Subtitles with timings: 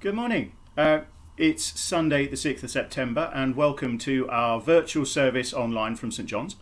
[0.00, 0.52] Good morning.
[0.76, 1.00] Uh,
[1.36, 6.28] it's Sunday, the 6th of September, and welcome to our virtual service online from St
[6.28, 6.54] John's.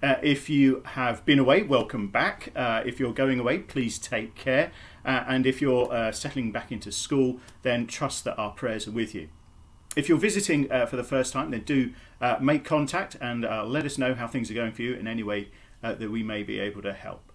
[0.00, 2.52] Uh, if you have been away, welcome back.
[2.54, 4.70] Uh, if you're going away, please take care.
[5.04, 8.92] Uh, and if you're uh, settling back into school, then trust that our prayers are
[8.92, 9.28] with you.
[9.96, 11.92] If you're visiting uh, for the first time, then do
[12.40, 15.48] make contact and let us know how things are going for you in any way
[15.82, 17.32] that we may be able to help.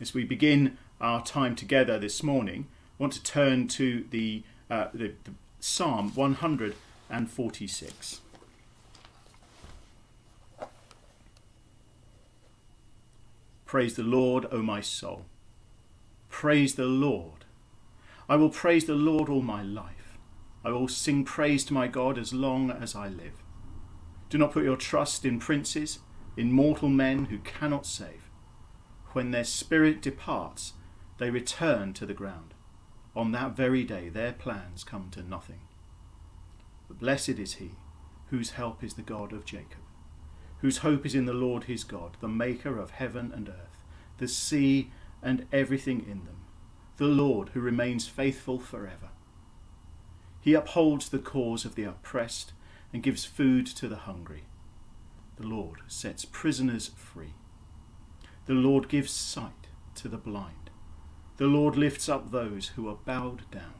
[0.00, 2.68] As we begin our time together this morning,
[3.02, 8.20] want to turn to the, uh, the, the Psalm 146.
[13.66, 15.24] Praise the Lord, O my soul.
[16.28, 17.44] Praise the Lord.
[18.28, 20.16] I will praise the Lord all my life.
[20.64, 23.42] I will sing praise to my God as long as I live.
[24.30, 25.98] Do not put your trust in princes,
[26.36, 28.30] in mortal men who cannot save.
[29.06, 30.74] When their spirit departs,
[31.18, 32.54] they return to the ground.
[33.14, 35.60] On that very day, their plans come to nothing.
[36.88, 37.72] But blessed is he
[38.30, 39.82] whose help is the God of Jacob
[40.62, 43.82] whose hope is in the Lord his God, the maker of heaven and earth,
[44.18, 46.44] the sea and everything in them,
[46.98, 49.10] the Lord who remains faithful forever.
[50.40, 52.52] He upholds the cause of the oppressed
[52.92, 54.44] and gives food to the hungry.
[55.36, 57.34] The Lord sets prisoners free.
[58.46, 60.61] The Lord gives sight to the blind.
[61.38, 63.74] The Lord lifts up those who are bowed down.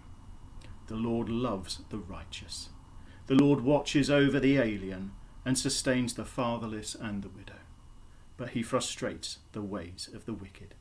[0.86, 2.70] The Lord loves the righteous.
[3.26, 5.12] The Lord watches over the alien
[5.44, 7.60] and sustains the fatherless and the widow.
[8.36, 10.74] But he frustrates the ways of the wicked.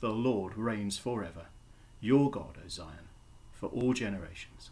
[0.00, 1.46] The Lord reigns forever,
[2.00, 3.08] your God, O Zion,
[3.52, 4.70] for all generations.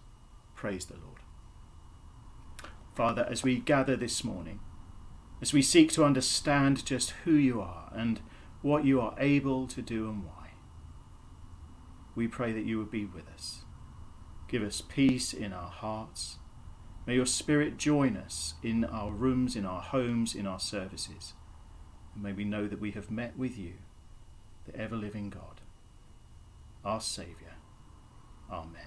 [0.54, 1.20] Praise the Lord.
[2.94, 4.60] Father, as we gather this morning,
[5.40, 8.20] as we seek to understand just who you are and
[8.60, 10.41] what you are able to do and why,
[12.14, 13.64] we pray that you would be with us.
[14.48, 16.38] Give us peace in our hearts
[17.04, 21.34] May your Spirit join us in our rooms, in our homes, in our services.
[22.14, 23.74] And may we know that we have met with you,
[24.66, 25.60] the ever living God,
[26.84, 27.56] our Saviour.
[28.48, 28.82] Amen.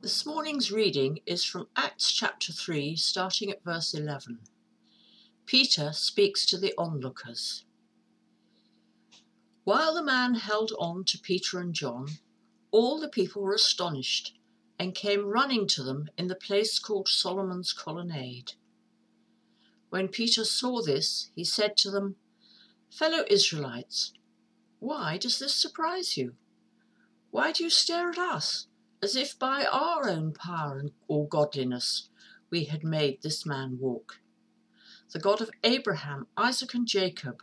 [0.00, 4.38] This morning's reading is from Acts chapter 3, starting at verse 11.
[5.44, 7.64] Peter speaks to the onlookers.
[9.64, 12.08] While the man held on to Peter and John,
[12.72, 14.36] all the people were astonished
[14.76, 18.54] and came running to them in the place called Solomon's Colonnade.
[19.90, 22.16] When Peter saw this, he said to them,
[22.90, 24.12] Fellow Israelites,
[24.80, 26.34] why does this surprise you?
[27.30, 28.66] Why do you stare at us,
[29.00, 32.08] as if by our own power or godliness
[32.50, 34.18] we had made this man walk?
[35.12, 37.42] The God of Abraham, Isaac, and Jacob,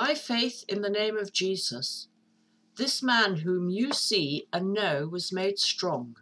[0.00, 2.06] By faith in the name of Jesus,
[2.76, 6.14] this man whom you see and know was made strong.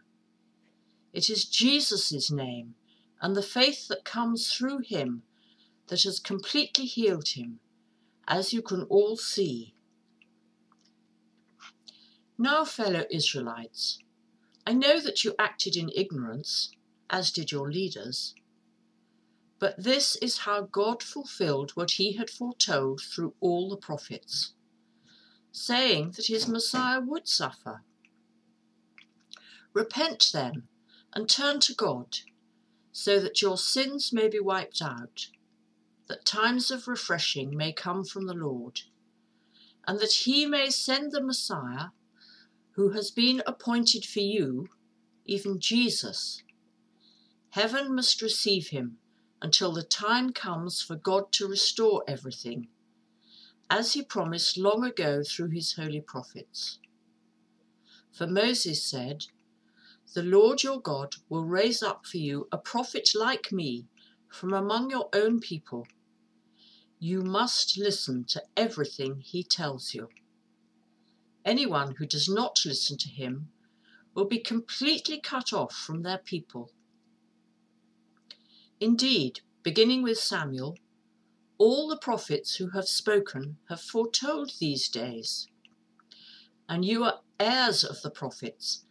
[1.13, 2.75] It is Jesus' name
[3.21, 5.25] and the faith that comes through him
[5.89, 7.61] that has completely healed him,
[8.27, 9.75] as you can all see.
[12.39, 13.99] Now, fellow Israelites,
[14.67, 16.71] I know that you acted in ignorance,
[17.11, 18.35] as did your leaders.
[19.59, 24.53] But this is how God fulfilled what he had foretold through all the prophets
[25.57, 27.83] saying that his Messiah would suffer.
[29.73, 30.69] Repent then
[31.15, 32.19] and turn to God,
[32.93, 35.29] so that your sins may be wiped out,
[36.09, 38.83] that times of refreshing may come from the Lord,
[39.87, 41.89] and that he may send the Messiah,
[42.73, 44.69] who has been appointed for you,
[45.25, 46.43] even Jesus.
[47.51, 48.99] Heaven must receive him
[49.43, 52.69] until the time comes for God to restore everything
[53.69, 56.79] as he promised long ago through his holy prophets.
[58.13, 59.27] For Moses said,
[60.15, 63.89] The Lord your God will raise up for you a prophet like me
[64.29, 65.87] from among your own people.
[66.99, 70.09] You must listen to everything he tells you.
[71.45, 73.51] Anyone who does not listen to him
[74.15, 76.73] will be completely cut off from their people.
[78.81, 80.77] Indeed, beginning with Samuel,
[81.57, 85.49] All the prophets who have spoken have foretold these days.
[86.69, 88.85] And you are heirs of the prophets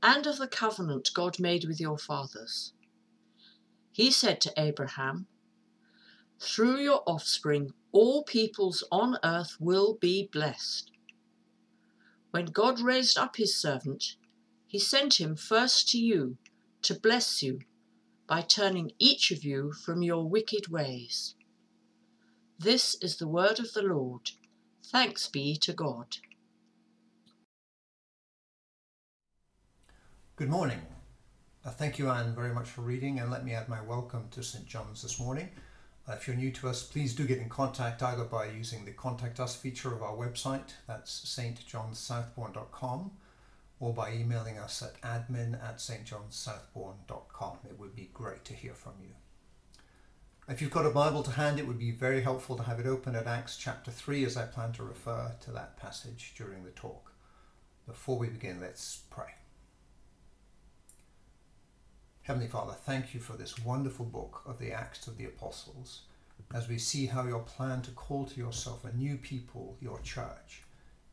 [0.00, 2.72] and of the covenant God made with your fathers.
[3.90, 5.26] He said to Abraham,
[6.38, 10.92] Through your offspring, all peoples on earth will be blessed.
[12.30, 14.16] When God raised up his servant,
[14.66, 16.38] he sent him first to you
[16.82, 17.60] to bless you
[18.26, 21.34] by turning each of you from your wicked ways.
[22.58, 24.30] This is the word of the Lord.
[24.84, 26.16] Thanks be to God.
[30.36, 30.80] Good morning.
[31.64, 34.42] Uh, thank you, Anne, very much for reading, and let me add my welcome to
[34.42, 34.66] St.
[34.66, 35.48] John's this morning.
[36.08, 38.90] Uh, if you're new to us, please do get in contact either by using the
[38.90, 43.12] Contact Us feature of our website, that's stjohnsouthbourne.com,
[43.82, 47.58] or by emailing us at admin at stjohnsouthbourne.com.
[47.68, 49.08] It would be great to hear from you.
[50.48, 52.86] If you've got a Bible to hand, it would be very helpful to have it
[52.86, 56.70] open at Acts chapter 3 as I plan to refer to that passage during the
[56.70, 57.12] talk.
[57.84, 59.34] Before we begin, let's pray.
[62.22, 66.02] Heavenly Father, thank you for this wonderful book of the Acts of the Apostles
[66.54, 70.62] as we see how your plan to call to yourself a new people, your church,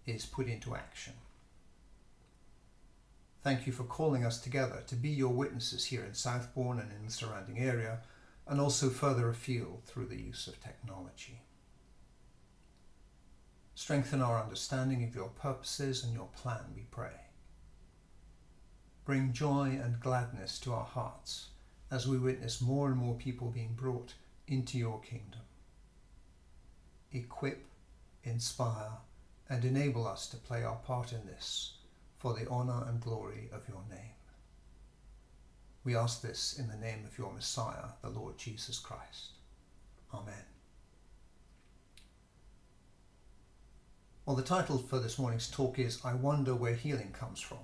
[0.05, 1.13] is put into action.
[3.41, 7.05] Thank you for calling us together to be your witnesses here in Southbourne and in
[7.05, 7.99] the surrounding area,
[8.47, 11.41] and also further afield through the use of technology.
[13.75, 17.11] Strengthen our understanding of your purposes and your plan, we pray
[19.09, 21.47] bring joy and gladness to our hearts
[21.89, 24.13] as we witness more and more people being brought
[24.47, 25.41] into your kingdom.
[27.11, 27.65] Equip,
[28.23, 28.91] inspire,
[29.49, 31.78] and enable us to play our part in this
[32.19, 34.11] for the honour and glory of your name.
[35.85, 39.29] We ask this in the name of your Messiah, the Lord Jesus Christ.
[40.13, 40.33] Amen.
[44.25, 47.57] Well, the title for this morning's talk is I Wonder Where Healing Comes From.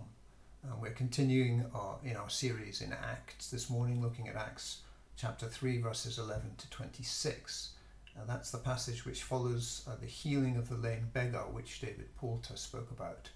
[0.63, 4.81] Uh, we're continuing our, in our series in Acts this morning, looking at Acts
[5.17, 7.73] chapter 3, verses 11 to 26.
[8.17, 12.15] Uh, that's the passage which follows uh, the healing of the lame beggar, which David
[12.15, 13.29] Poulter spoke about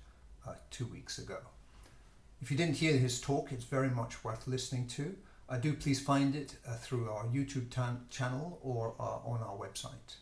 [0.50, 1.38] uh, two weeks ago.
[2.42, 5.16] If you didn't hear his talk, it's very much worth listening to.
[5.48, 7.70] Uh, do please find it uh, through our YouTube
[8.10, 10.18] channel or on our website.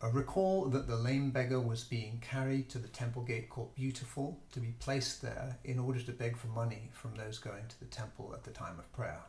[0.00, 4.38] Uh, recall that the lame beggar was being carried to the temple gate called Beautiful
[4.52, 7.86] to be placed there in order to beg for money from those going to the
[7.86, 9.22] temple at the time of prayer.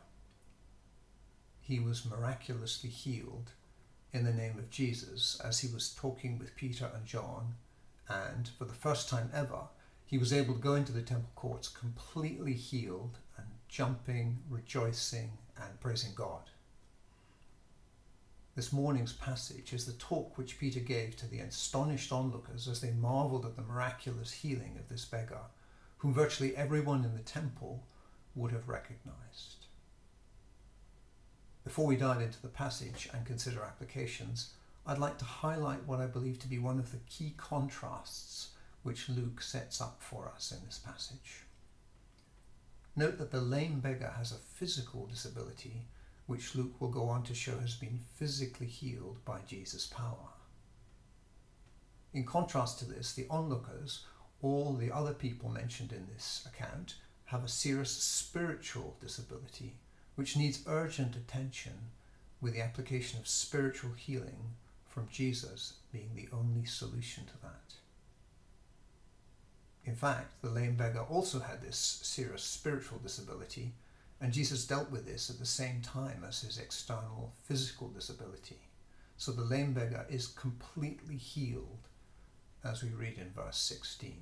[1.60, 3.50] He was miraculously healed
[4.12, 7.54] in the name of Jesus as he was talking with Peter and John,
[8.10, 9.68] and for the first time ever,
[10.04, 15.78] he was able to go into the temple courts completely healed and jumping, rejoicing, and
[15.80, 16.50] praising God.
[18.56, 22.90] This morning's passage is the talk which Peter gave to the astonished onlookers as they
[22.90, 25.42] marveled at the miraculous healing of this beggar,
[25.98, 27.84] whom virtually everyone in the temple
[28.34, 29.66] would have recognized.
[31.62, 34.54] Before we dive into the passage and consider applications,
[34.86, 38.48] I'd like to highlight what I believe to be one of the key contrasts
[38.82, 41.44] which Luke sets up for us in this passage.
[42.96, 45.86] Note that the lame beggar has a physical disability
[46.26, 50.30] which Luke will go on to show has been physically healed by Jesus' power.
[52.12, 54.04] In contrast to this, the onlookers,
[54.42, 56.96] all the other people mentioned in this account,
[57.26, 59.74] have a serious spiritual disability
[60.16, 61.90] which needs urgent attention
[62.40, 64.54] with the application of spiritual healing
[64.90, 67.74] from Jesus being the only solution to that.
[69.84, 73.72] In fact, the lame beggar also had this serious spiritual disability
[74.20, 78.58] and Jesus dealt with this at the same time as his external physical disability.
[79.16, 81.88] So the lame beggar is completely healed,
[82.62, 84.14] as we read in verse 16.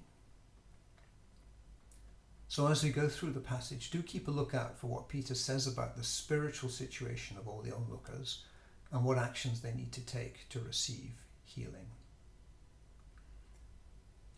[2.47, 5.67] So as we go through the passage, do keep a lookout for what Peter says
[5.67, 8.45] about the spiritual situation of all the onlookers
[8.93, 11.13] and what actions they need to take to receive
[11.45, 11.87] healing.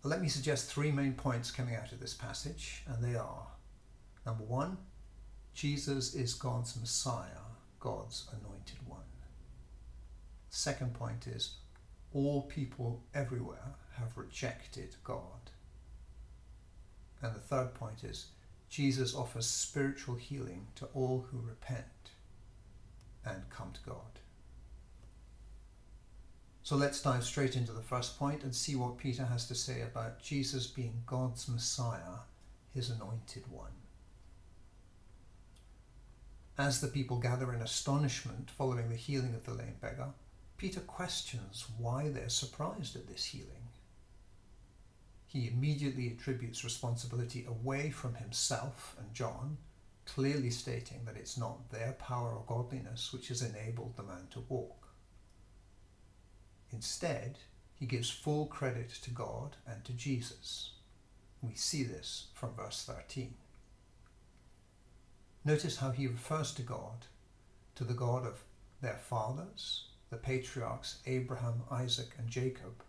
[0.02, 3.47] Let me suggest three main points coming out of this passage, and they are
[4.25, 4.78] number one,
[5.52, 7.45] Jesus is God's Messiah,
[7.80, 9.00] God's anointed one.
[10.49, 11.57] Second point is
[12.12, 15.50] all people everywhere have rejected God.
[17.23, 18.26] And the third point is
[18.69, 21.85] Jesus offers spiritual healing to all who repent
[23.25, 24.20] and come to God.
[26.62, 29.81] So let's dive straight into the first point and see what Peter has to say
[29.83, 32.21] about Jesus being God's Messiah,
[32.75, 33.73] his anointed one.
[36.59, 40.09] As the people gather in astonishment following the healing of the lame beggar,
[40.59, 43.69] Peter questions why they're surprised at this healing.
[45.26, 49.57] He immediately attributes responsibility away from himself and John,
[50.05, 54.40] clearly stating that it's not their power or godliness which has enabled the man to
[54.49, 54.89] walk.
[56.73, 57.39] Instead,
[57.75, 60.73] he gives full credit to God and to Jesus.
[61.43, 63.35] We see this from verse 13.
[65.45, 67.07] Notice how he refers to God,
[67.75, 68.45] to the God of
[68.83, 72.83] their fathers, the patriarchs Abraham, Isaac, and Jacob,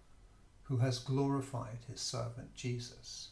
[0.63, 3.29] who has glorified his servant Jesus.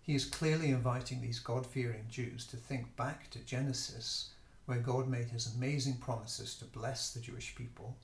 [0.00, 4.30] He is clearly inviting these God fearing Jews to think back to Genesis,
[4.64, 7.96] where God made his amazing promises to bless the Jewish people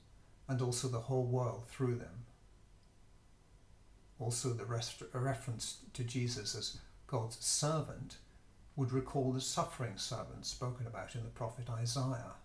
[0.47, 2.25] and also the whole world through them.
[4.19, 8.17] Also, the rest, reference to Jesus as God's servant
[8.75, 12.35] would recall the suffering servant spoken about in the prophet Isaiah.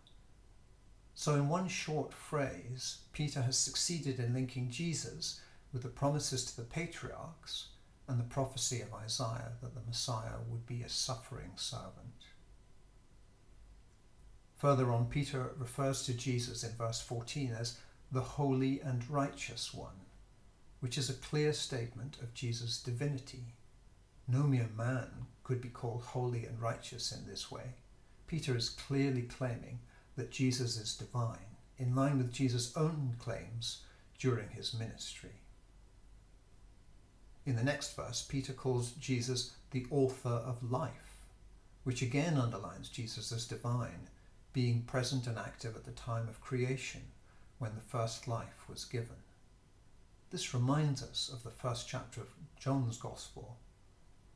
[1.15, 5.41] So, in one short phrase, Peter has succeeded in linking Jesus
[5.73, 7.69] with the promises to the patriarchs
[8.09, 12.27] and the prophecy of Isaiah that the Messiah would be a suffering servant.
[14.57, 17.79] Further on, Peter refers to Jesus in verse 14 as
[18.13, 20.01] the holy and righteous one,
[20.81, 23.55] which is a clear statement of Jesus' divinity.
[24.27, 27.75] No mere man could be called holy and righteous in this way.
[28.27, 29.79] Peter is clearly claiming
[30.17, 33.83] that Jesus is divine, in line with Jesus' own claims
[34.19, 35.31] during his ministry.
[37.47, 41.27] In the next verse, Peter calls Jesus the author of life,
[41.85, 44.09] which again underlines Jesus as divine,
[44.53, 47.03] being present and active at the time of creation
[47.61, 49.23] when the first life was given.
[50.31, 53.59] This reminds us of the first chapter of John's Gospel.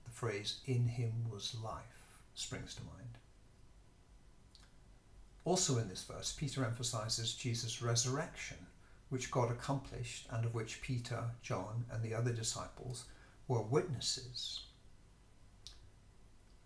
[0.04, 2.02] The phrase, in him was life,
[2.34, 3.16] springs to mind.
[5.46, 8.58] Also in this verse, Peter emphasizes Jesus' resurrection,
[9.08, 13.04] which God accomplished and of which Peter, John, and the other disciples
[13.48, 14.64] were witnesses.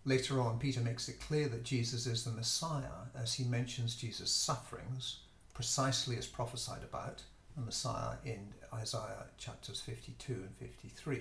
[0.03, 4.31] Later on, Peter makes it clear that Jesus is the Messiah as he mentions Jesus'
[4.31, 5.19] sufferings
[5.59, 7.21] precisely as prophesied about
[7.57, 11.19] the Messiah in Isaiah chapters 52 and 53.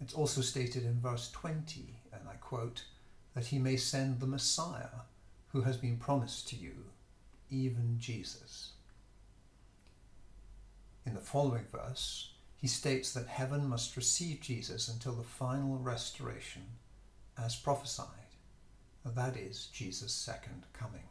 [0.00, 2.84] It's also stated in verse 20, and I quote,
[3.34, 5.02] that he may send the Messiah
[5.48, 6.74] who has been promised to you,
[7.50, 8.74] even Jesus.
[11.04, 16.62] In the following verse, he states that heaven must receive Jesus until the final restoration
[17.36, 18.06] as prophesied,
[19.04, 21.08] that is, Jesus' second coming.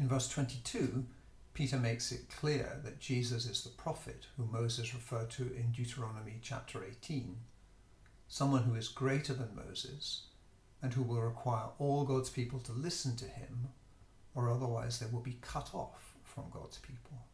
[0.00, 1.04] In verse 22,
[1.52, 6.38] Peter makes it clear that Jesus is the prophet who Moses referred to in Deuteronomy
[6.40, 7.36] chapter 18,
[8.26, 10.22] someone who is greater than Moses
[10.80, 13.68] and who will require all God's people to listen to him,
[14.34, 17.26] or otherwise they will be cut off from God's people.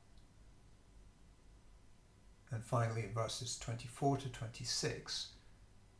[2.50, 5.28] And finally, in verses 24 to 26,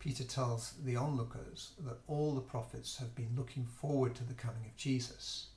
[0.01, 4.65] Peter tells the onlookers that all the prophets have been looking forward to the coming
[4.67, 5.51] of Jesus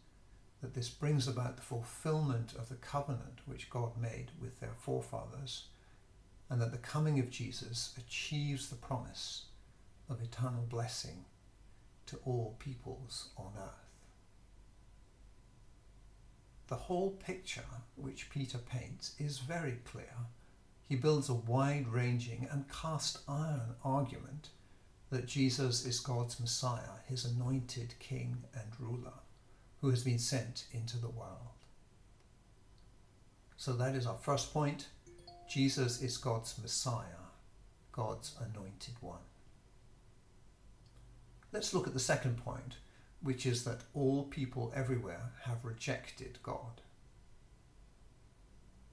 [0.61, 5.67] that this brings about the fulfillment of the covenant which God made with their forefathers,
[6.49, 9.45] and that the coming of Jesus achieves the promise
[10.09, 11.25] of eternal blessing
[12.07, 13.89] to all peoples on earth.
[16.67, 20.13] The whole picture which Peter paints is very clear.
[20.87, 24.49] He builds a wide ranging and cast iron argument
[25.09, 29.13] that Jesus is God's Messiah, his anointed king and ruler
[29.81, 31.59] who has been sent into the world.
[33.57, 34.87] So that is our first point.
[35.49, 37.27] Jesus is God's Messiah,
[37.91, 39.19] God's anointed one.
[41.51, 42.75] Let's look at the second point,
[43.21, 46.81] which is that all people everywhere have rejected God.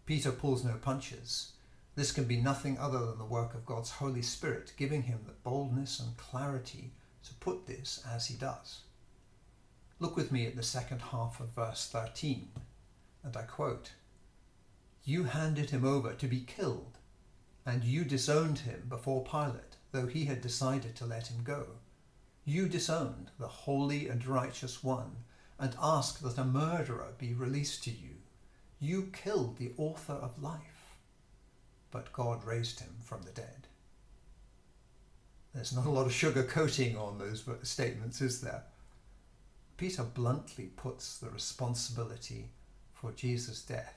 [0.07, 1.53] Peter pulls no punches.
[1.97, 5.33] This can be nothing other than the work of God's Holy Spirit, giving him the
[5.33, 6.93] boldness and clarity
[7.25, 8.83] to put this as he does.
[9.99, 12.49] Look with me at the second half of verse 13,
[13.25, 13.93] and I quote
[15.05, 16.99] You handed him over to be killed,
[17.65, 21.67] and you disowned him before Pilate, though he had decided to let him go.
[22.45, 25.17] You disowned the holy and righteous one,
[25.59, 28.17] and asked that a murderer be released to you.
[28.79, 30.99] You killed the author of life,
[31.91, 33.67] but God raised him from the dead.
[35.55, 38.65] There's not a lot of sugar coating on those statements, is there?
[39.77, 42.49] Peter bluntly puts the responsibility
[42.95, 43.95] for Jesus' death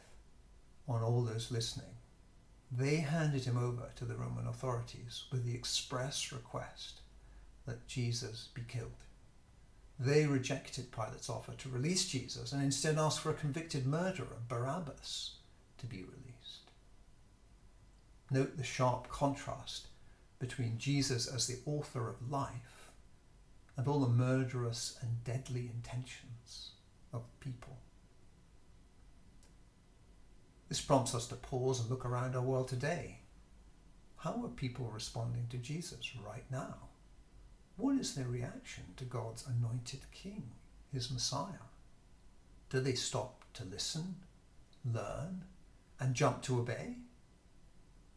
[0.88, 1.96] on all those listening.
[2.72, 7.02] They handed him over to the Roman authorities with the express request
[7.66, 8.92] that Jesus be killed.
[10.00, 15.32] They rejected Pilate's offer to release Jesus and instead asked for a convicted murderer, Barabbas,
[15.78, 16.72] to be released.
[18.32, 19.88] Note the sharp contrast
[20.40, 22.79] between Jesus as the author of life
[23.80, 26.72] and all the murderous and deadly intentions
[27.14, 27.78] of people.
[30.68, 33.20] This prompts us to pause and look around our world today.
[34.18, 36.76] How are people responding to Jesus right now?
[37.78, 40.52] What is their reaction to God's anointed King,
[40.92, 41.70] his Messiah?
[42.70, 44.18] Do they stop to listen,
[44.84, 45.46] learn,
[46.02, 46.98] and jump to obey?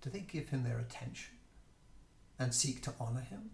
[0.00, 1.35] Do they give him their attention
[2.37, 3.52] and seek to honour him?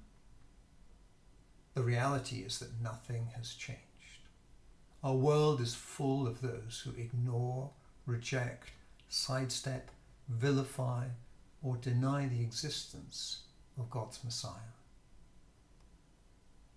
[1.79, 4.27] The reality is that nothing has changed.
[5.05, 7.71] Our world is full of those who ignore,
[8.05, 8.73] reject,
[9.09, 9.93] sidestep,
[10.29, 11.05] vilify,
[11.63, 13.43] or deny the existence
[13.79, 14.75] of God's Messiah.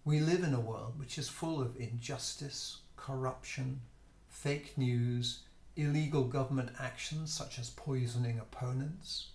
[0.05, 3.81] We live in a world which is full of injustice, corruption,
[4.29, 5.39] fake news,
[5.75, 9.29] illegal government actions such as poisoning opponents,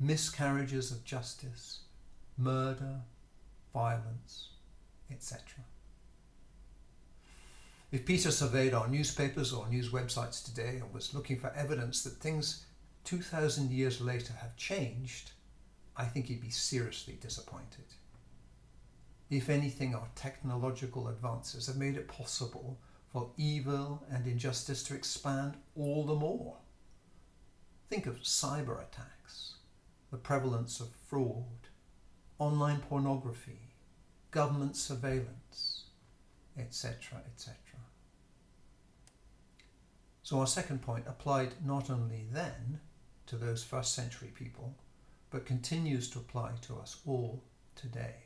[0.00, 1.82] miscarriages of justice,
[2.36, 3.02] murder,
[3.72, 4.48] violence,
[5.10, 5.42] etc.
[7.92, 12.14] If Peter surveyed our newspapers or news websites today and was looking for evidence that
[12.14, 12.66] things
[13.04, 15.30] 2,000 years later have changed,
[15.96, 17.84] I think he'd be seriously disappointed.
[19.30, 22.78] If anything, our technological advances have made it possible
[23.12, 26.56] for evil and injustice to expand all the more.
[27.88, 29.54] Think of cyber attacks,
[30.10, 31.68] the prevalence of fraud,
[32.38, 33.63] online pornography,
[34.34, 35.84] government surveillance,
[36.58, 37.54] etc., etc.
[40.24, 42.80] So our second point applied not only then
[43.26, 44.74] to those first century people,
[45.30, 47.44] but continues to apply to us all
[47.76, 48.24] today.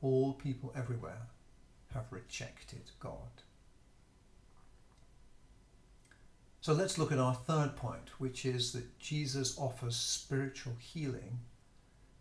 [0.00, 1.28] All people everywhere
[1.94, 3.44] have rejected God.
[6.60, 11.38] So let's look at our third point, which is that Jesus offers spiritual healing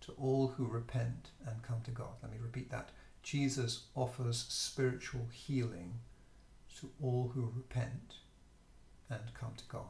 [0.02, 2.14] to all who repent and come to God.
[2.22, 2.90] Let me repeat that.
[3.24, 6.00] Jesus offers spiritual healing
[6.80, 8.16] to all who repent
[9.10, 9.86] and come to God.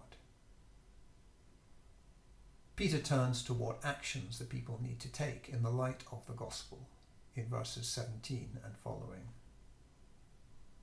[2.75, 6.33] Peter turns to what actions the people need to take in the light of the
[6.33, 6.87] gospel
[7.35, 9.29] in verses 17 and following.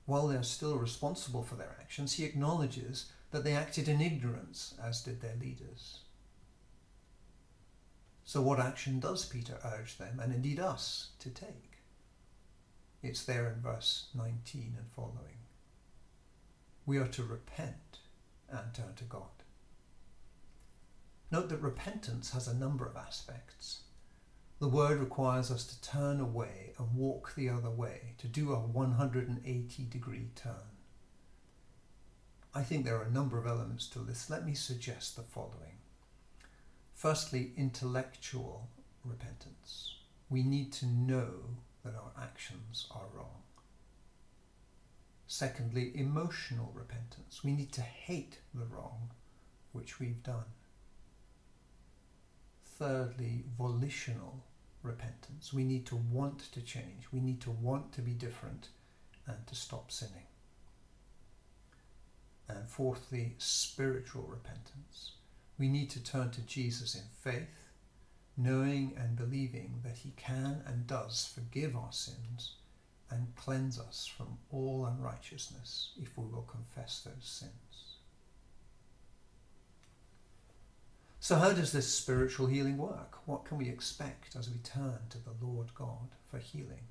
[0.05, 4.73] While they are still responsible for their actions, he acknowledges that they acted in ignorance,
[4.83, 5.99] as did their leaders.
[8.29, 11.79] So, what action does Peter urge them, and indeed us, to take?
[13.01, 15.39] It's there in verse 19 and following.
[16.85, 17.97] We are to repent
[18.47, 19.41] and turn to God.
[21.31, 23.79] Note that repentance has a number of aspects.
[24.59, 28.59] The word requires us to turn away and walk the other way, to do a
[28.59, 30.77] 180 degree turn.
[32.53, 34.29] I think there are a number of elements to this.
[34.29, 35.78] Let me suggest the following.
[36.99, 38.67] Firstly, intellectual
[39.05, 39.95] repentance.
[40.29, 41.29] We need to know
[41.85, 43.43] that our actions are wrong.
[45.25, 47.41] Secondly, emotional repentance.
[47.41, 49.11] We need to hate the wrong
[49.71, 50.51] which we've done.
[52.65, 54.43] Thirdly, volitional
[54.83, 55.53] repentance.
[55.53, 57.07] We need to want to change.
[57.13, 58.67] We need to want to be different
[59.25, 60.27] and to stop sinning.
[62.49, 65.13] And fourthly, spiritual repentance.
[65.59, 67.67] We need to turn to Jesus in faith,
[68.37, 72.55] knowing and believing that he can and does forgive our sins
[73.11, 77.97] and cleanse us from all unrighteousness if we will confess those sins.
[81.19, 83.17] So, how does this spiritual healing work?
[83.25, 86.87] What can we expect as we turn to the Lord God for healing?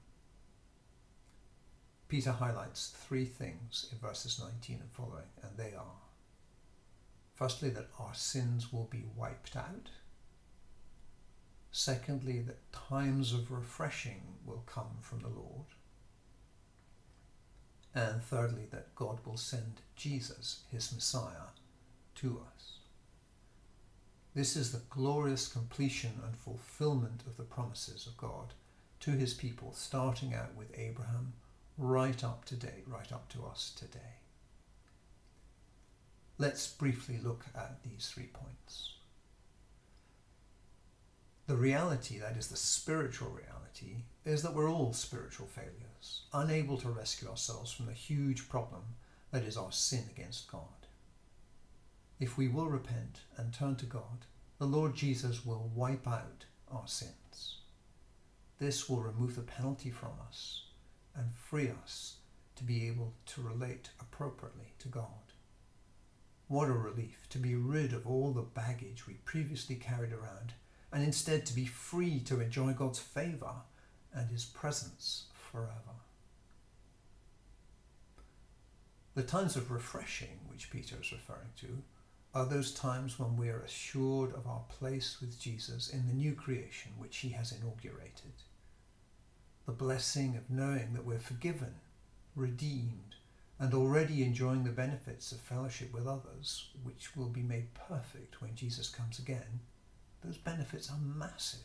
[2.08, 5.94] Peter highlights three things in verses 19 and following, and they are
[7.38, 9.90] firstly, that our sins will be wiped out.
[11.70, 15.66] Secondly, that times of refreshing will come from the Lord.
[17.94, 21.52] And thirdly, that God will send Jesus, his Messiah,
[22.16, 22.78] to us.
[24.34, 28.52] This is the glorious completion and fulfillment of the promises of God
[29.00, 31.34] to his people, starting out with Abraham
[31.76, 34.17] right up to date, right up to us today.
[36.40, 38.92] Let's briefly look at these three points.
[41.48, 46.90] The reality, that is the spiritual reality, is that we're all spiritual failures, unable to
[46.90, 48.82] rescue ourselves from the huge problem
[49.32, 50.86] that is our sin against God.
[52.20, 54.26] If we will repent and turn to God,
[54.58, 57.56] the Lord Jesus will wipe out our sins.
[58.58, 60.66] This will remove the penalty from us
[61.16, 62.16] and free us
[62.56, 65.27] to be able to relate appropriately to God.
[66.48, 70.54] What a relief to be rid of all the baggage we previously carried around
[70.90, 73.52] and instead to be free to enjoy God's favour
[74.14, 75.74] and His presence forever.
[79.14, 81.82] The times of refreshing which Peter is referring to
[82.34, 86.32] are those times when we are assured of our place with Jesus in the new
[86.34, 88.32] creation which He has inaugurated.
[89.66, 91.74] The blessing of knowing that we're forgiven,
[92.34, 93.16] redeemed,
[93.58, 98.54] and already enjoying the benefits of fellowship with others, which will be made perfect when
[98.54, 99.60] Jesus comes again,
[100.24, 101.60] those benefits are massive.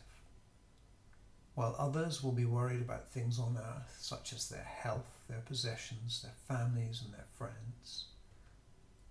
[1.56, 6.24] While others will be worried about things on earth, such as their health, their possessions,
[6.24, 8.06] their families, and their friends,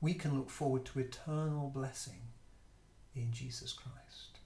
[0.00, 2.32] we can look forward to eternal blessing
[3.14, 4.38] in Jesus Christ.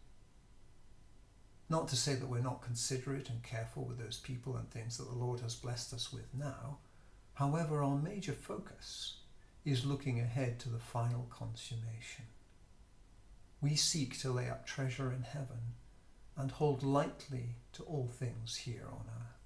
[1.71, 5.11] Not to say that we're not considerate and careful with those people and things that
[5.11, 6.79] the Lord has blessed us with now,
[7.37, 9.19] However, our major focus
[9.63, 12.25] is looking ahead to the final consummation.
[13.61, 15.75] We seek to lay up treasure in heaven
[16.35, 19.37] and hold lightly to all things here on earth.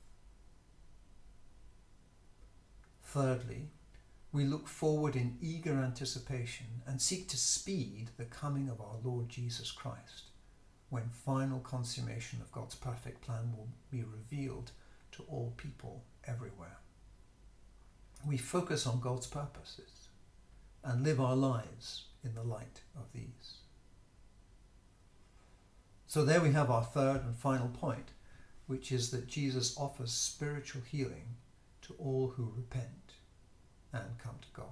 [3.03, 3.71] Thirdly,
[4.31, 9.29] we look forward in eager anticipation and seek to speed the coming of our Lord
[9.29, 10.31] Jesus Christ
[10.91, 14.71] when final consummation of God's perfect plan will be revealed
[15.11, 16.79] to all people everywhere
[18.27, 20.09] we focus on God's purposes
[20.85, 23.59] and live our lives in the light of these.
[26.07, 28.11] So there we have our third and final point,
[28.67, 31.37] which is that Jesus offers spiritual healing
[31.83, 33.15] to all who repent
[33.93, 34.67] and come to God.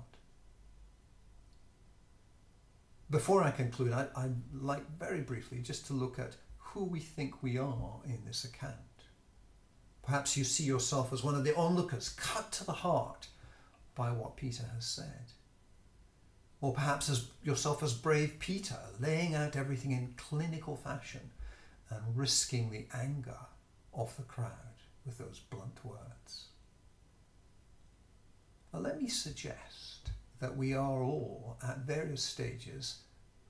[3.10, 7.42] Before I conclude, I, would like very briefly just to look at who we think
[7.42, 8.74] we are in this account.
[10.02, 13.28] Perhaps you see yourself as one of the onlookers, cut to the heart
[13.98, 15.32] by what Peter has said.
[16.60, 21.32] Or perhaps as yourself as brave Peter, laying out everything in clinical fashion
[21.90, 23.40] and risking the anger
[23.92, 24.52] of the crowd
[25.04, 26.46] with those blunt words.
[28.72, 32.98] Now, let me suggest that we are all, at various stages,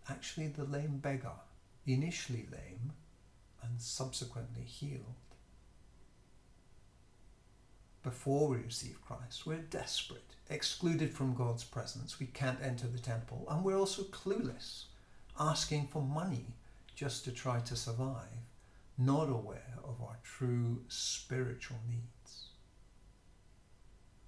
[0.09, 1.37] actually the lame beggar,
[1.87, 2.93] initially lame
[3.63, 5.28] and subsequently healed
[8.09, 12.19] before we receive Christ, we're desperate, excluded from God's presence.
[12.19, 14.85] We can't enter the temple, and we're also clueless,
[15.39, 16.47] asking for money
[16.95, 18.47] just to try to survive,
[18.97, 22.47] not aware of our true spiritual needs.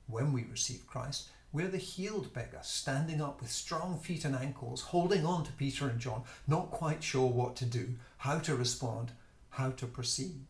[0.06, 4.82] When we receive Christ, we're the healed beggar, standing up with strong feet and ankles,
[4.82, 9.12] holding on to Peter and John, not quite sure what to do, how to respond,
[9.48, 10.44] how to proceed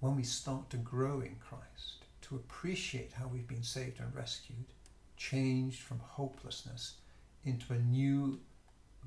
[0.00, 4.72] when we start to grow in Christ, to appreciate how we've been saved and rescued,
[5.16, 6.94] changed from hopelessness
[7.44, 8.40] into a new,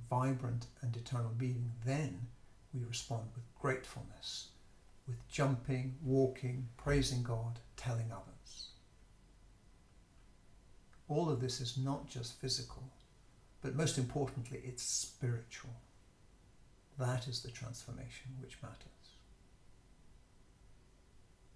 [0.09, 2.27] vibrant, and eternal being, then
[2.73, 4.49] we respond with gratefulness,
[5.07, 8.69] with jumping, walking, praising God, telling others.
[11.07, 12.83] All of this is not just physical,
[13.61, 15.73] but most importantly, it's spiritual.
[16.99, 19.02] That is the transformation which matters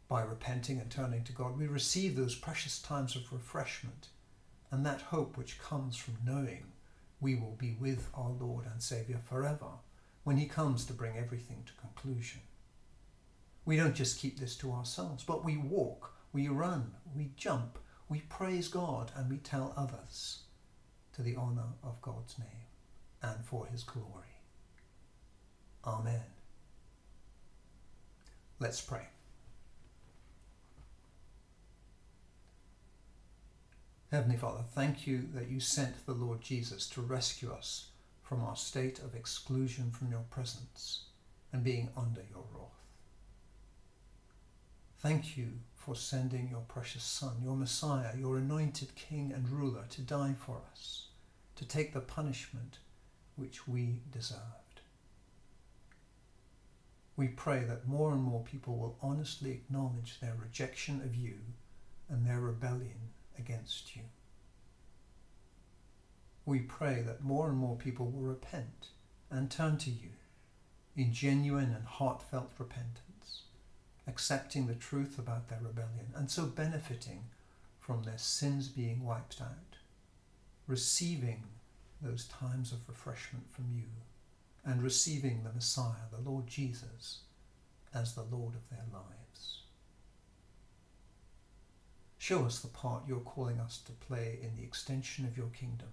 [0.07, 4.07] by repenting and turning to God, we receive those precious times of refreshment
[4.71, 6.65] and that hope which comes from knowing
[7.19, 9.79] we will be with our Lord and Saviour forever
[10.23, 12.41] when He comes to bring everything to conclusion.
[13.65, 18.19] We don't just keep this to ourselves, but we walk, we run, we jump, we
[18.29, 20.43] praise God, and we tell others
[21.13, 22.47] to the honour of God's name
[23.21, 24.05] and for His glory.
[25.85, 26.23] Amen.
[28.59, 29.07] Let's pray.
[34.09, 37.87] Heavenly Father, thank you that you sent the Lord Jesus to rescue us
[38.23, 41.07] from our state of exclusion from your presence
[41.51, 42.71] and being under your wrath.
[44.99, 50.01] Thank you for sending your precious Son, your Messiah, your anointed King and ruler, to
[50.01, 51.07] die for us,
[51.57, 52.77] to take the punishment
[53.35, 54.79] which we deserved.
[57.17, 61.39] We pray that more and more people will honestly acknowledge their rejection of you
[62.07, 64.03] and their rebellion against you.
[66.45, 68.87] We pray that more and more people will repent
[69.29, 70.11] and turn to you
[70.95, 73.43] in genuine and heartfelt repentance,
[74.07, 77.25] accepting the truth about their rebellion and so benefiting
[77.79, 79.77] from their sins being wiped out,
[80.67, 81.43] receiving
[82.01, 83.89] those times of refreshment from you,
[84.65, 87.19] and receiving the Messiah, the Lord Jesus,
[87.93, 89.59] as the Lord of their lives.
[92.17, 95.89] Show us the part you're calling us to play in the extension of your kingdom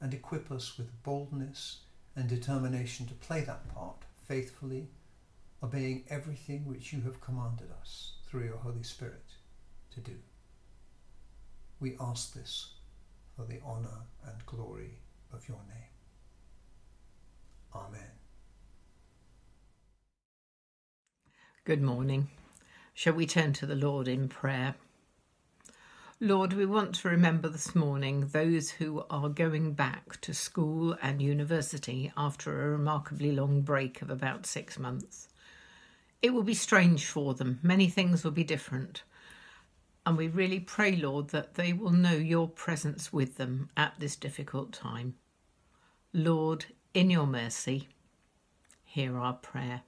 [0.00, 1.78] and equip us with boldness
[2.14, 4.88] and determination to play that part faithfully,
[5.62, 9.24] obeying everything which you have commanded us through your Holy Spirit
[9.94, 10.16] to do.
[11.80, 12.74] We ask this
[13.36, 14.98] for the honour and glory
[15.32, 15.90] of your name.
[17.74, 18.00] Amen.
[21.64, 22.28] Good morning.
[22.94, 24.74] Shall we turn to the Lord in prayer?
[26.22, 31.22] Lord, we want to remember this morning those who are going back to school and
[31.22, 35.28] university after a remarkably long break of about six months.
[36.20, 39.02] It will be strange for them, many things will be different.
[40.04, 44.14] And we really pray, Lord, that they will know your presence with them at this
[44.14, 45.14] difficult time.
[46.12, 47.88] Lord, in your mercy,
[48.84, 49.84] hear our prayer.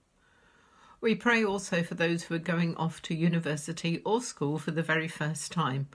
[0.98, 4.82] We pray also for those who are going off to university or school for the
[4.82, 5.88] very first time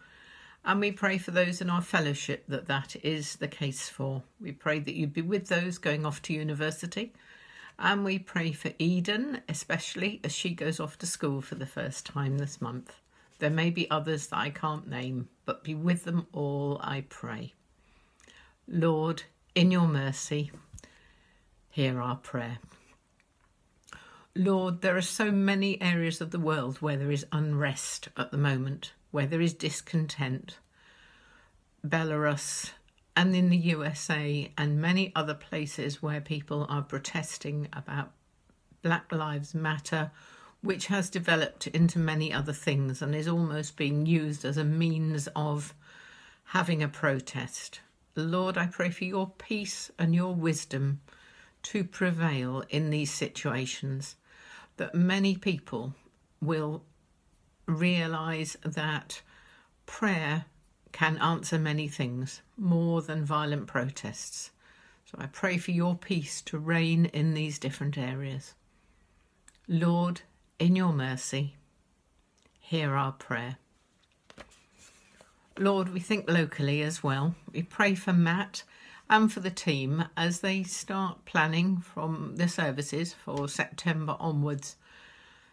[0.67, 4.21] and we pray for those in our fellowship that that is the case for.
[4.41, 7.13] We pray that you'd be with those going off to university.
[7.79, 12.05] And we pray for Eden, especially as she goes off to school for the first
[12.05, 12.97] time this month.
[13.39, 17.53] There may be others that I can't name, but be with them all, I pray.
[18.67, 19.23] Lord,
[19.55, 20.51] in your mercy,
[21.69, 22.57] hear our prayer.
[24.35, 28.37] Lord, there are so many areas of the world where there is unrest at the
[28.37, 30.59] moment where there is discontent.
[31.83, 32.69] Belarus
[33.15, 38.11] and in the USA and many other places where people are protesting about
[38.83, 40.11] Black Lives Matter,
[40.61, 45.27] which has developed into many other things and is almost being used as a means
[45.35, 45.73] of
[46.43, 47.79] having a protest.
[48.13, 51.01] Lord, I pray for your peace and your wisdom
[51.63, 54.15] to prevail in these situations,
[54.75, 55.95] that many people
[56.39, 56.83] will
[57.67, 59.21] realize that
[59.85, 60.45] prayer
[60.91, 64.51] can answer many things more than violent protests.
[65.05, 68.55] So I pray for your peace to reign in these different areas.
[69.67, 70.21] Lord,
[70.59, 71.55] in your mercy,
[72.59, 73.57] hear our prayer.
[75.59, 77.35] Lord, we think locally as well.
[77.51, 78.63] We pray for Matt
[79.09, 84.75] and for the team as they start planning from the services for September onwards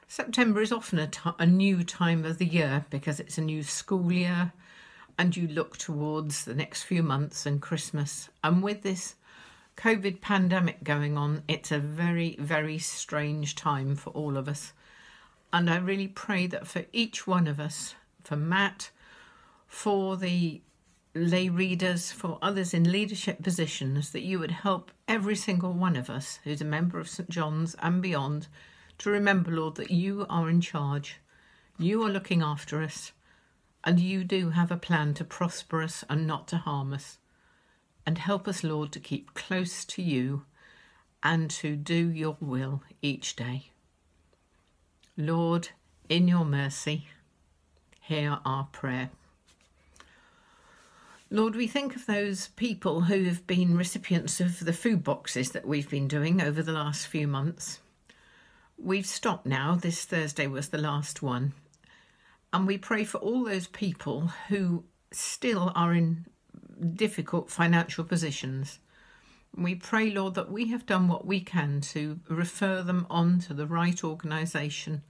[0.07, 0.99] September is often
[1.39, 4.53] a, new time of the year because it's a new school year
[5.19, 8.29] and you look towards the next few months and Christmas.
[8.43, 9.15] And with this
[9.77, 14.73] COVID pandemic going on, it's a very, very strange time for all of us.
[15.53, 18.91] And I really pray that for each one of us, for Matt,
[19.67, 20.61] for the
[21.15, 26.11] lay readers, for others in leadership positions, that you would help every single one of
[26.11, 28.49] us who's a member of St John's and beyond
[28.99, 31.21] to remember, Lord, that you are in charge.
[31.79, 33.13] You are looking after us,
[33.83, 37.19] and you do have a plan to prosper us and not to harm us.
[38.07, 40.45] And help us, Lord, to keep close to you
[41.23, 43.71] and to do your will each day.
[45.17, 45.71] Lord,
[46.09, 47.09] in your mercy,
[48.01, 49.11] hear our prayer.
[51.31, 55.67] Lord, we think of those people who have been recipients of the food boxes that
[55.67, 57.81] we've been doing over the last few months.
[58.77, 59.77] We've stopped now.
[59.77, 61.55] This Thursday was the last one.
[62.53, 66.27] And we pray for all those people who still are in
[66.95, 68.79] difficult financial positions.
[69.57, 73.55] We pray, Lord, that we have done what we can to refer them on to
[73.55, 75.03] the right organisation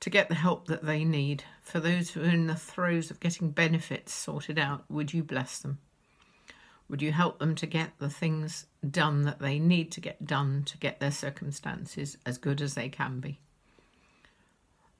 [0.00, 1.44] to get the help that they need.
[1.62, 5.58] For those who are in the throes of getting benefits sorted out, would you bless
[5.58, 5.78] them?
[6.88, 10.62] Would you help them to get the things done that they need to get done
[10.64, 13.40] to get their circumstances as good as they can be?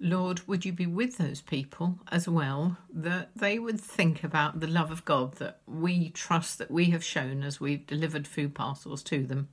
[0.01, 4.67] Lord, would you be with those people as well, that they would think about the
[4.67, 9.03] love of God that we trust that we have shown as we've delivered food parcels
[9.05, 9.49] to them.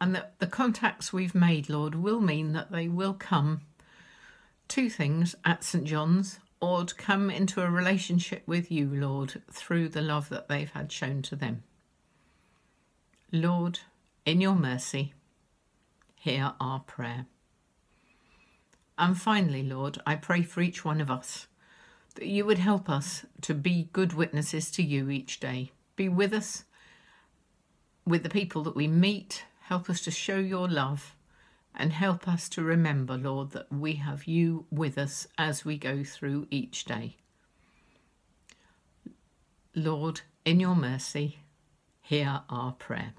[0.00, 3.62] And that the contacts we've made, Lord, will mean that they will come.
[4.68, 5.84] to things at St.
[5.84, 10.70] John's or to come into a relationship with you, Lord, through the love that they've
[10.70, 11.62] had shown to them.
[13.32, 13.80] Lord,
[14.24, 15.12] in your mercy,
[16.14, 17.26] hear our prayer.
[18.98, 21.46] And finally, Lord, I pray for each one of us
[22.14, 25.72] that you would help us to be good witnesses to you each day.
[25.96, 26.64] Be with us,
[28.06, 29.44] with the people that we meet.
[29.62, 31.15] Help us to show your love
[31.76, 36.02] and help us to remember, Lord, that we have you with us as we go
[36.02, 37.16] through each day.
[39.74, 41.40] Lord, in your mercy,
[42.00, 43.12] hear our prayer.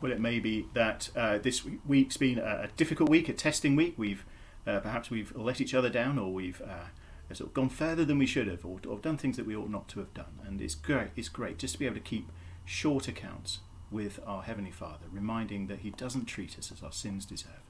[0.00, 3.94] Well, it may be that uh, this week's been a difficult week, a testing week.
[3.98, 4.24] We've
[4.66, 8.18] uh, perhaps we've let each other down, or we've uh, sort of gone further than
[8.18, 10.38] we should have, or, or, done things that we ought not to have done.
[10.46, 11.10] And it's great.
[11.16, 12.30] It's great just to be able to keep
[12.70, 13.58] short accounts
[13.90, 17.66] with our heavenly Father, reminding that He doesn't treat us as our sins deserve,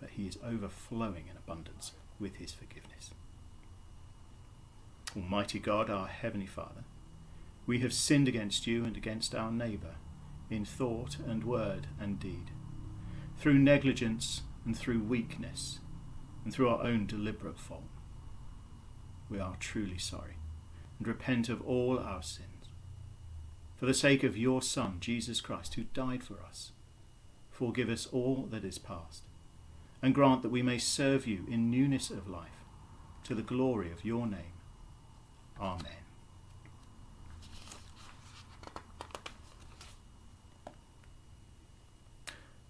[0.00, 3.10] but He is overflowing in abundance with His forgiveness.
[5.14, 6.84] Almighty God, our heavenly Father,
[7.66, 9.96] we have sinned against you and against our neighbour
[10.48, 12.50] in thought and word and deed,
[13.36, 15.80] through negligence and through weakness,
[16.42, 17.82] and through our own deliberate fault.
[19.28, 20.36] We are truly sorry
[20.98, 22.57] and repent of all our sins.
[23.78, 26.72] For the sake of your Son, Jesus Christ, who died for us,
[27.48, 29.22] forgive us all that is past,
[30.02, 32.64] and grant that we may serve you in newness of life,
[33.22, 34.52] to the glory of your name.
[35.60, 35.92] Amen.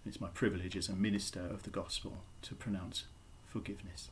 [0.05, 3.05] It's my privilege as a minister of the gospel to pronounce
[3.47, 4.11] forgiveness.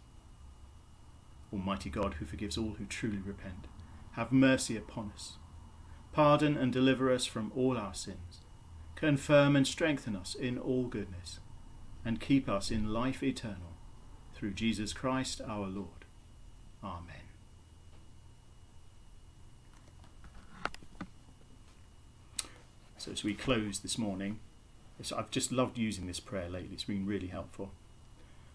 [1.52, 3.66] Almighty God, who forgives all who truly repent,
[4.12, 5.35] have mercy upon us.
[6.16, 8.40] Pardon and deliver us from all our sins.
[8.94, 11.40] Confirm and strengthen us in all goodness,
[12.07, 13.76] and keep us in life eternal,
[14.35, 16.07] through Jesus Christ our Lord.
[16.83, 17.26] Amen.
[22.96, 24.40] So, as we close this morning,
[25.14, 27.72] I've just loved using this prayer lately, it's been really helpful.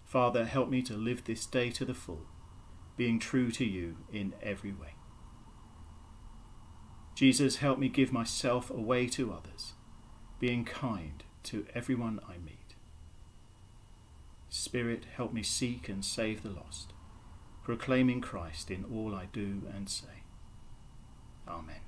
[0.07, 2.25] Father, help me to live this day to the full,
[2.97, 4.95] being true to you in every way.
[7.21, 9.73] Jesus, help me give myself away to others,
[10.39, 12.73] being kind to everyone I meet.
[14.49, 16.93] Spirit, help me seek and save the lost,
[17.63, 20.23] proclaiming Christ in all I do and say.
[21.47, 21.80] Amen.